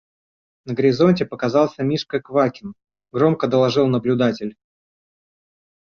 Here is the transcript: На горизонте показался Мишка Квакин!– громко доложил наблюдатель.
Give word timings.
На 0.65 0.73
горизонте 0.73 1.27
показался 1.27 1.83
Мишка 1.83 2.19
Квакин!– 2.19 2.73
громко 3.11 3.45
доложил 3.45 3.85
наблюдатель. 3.85 4.57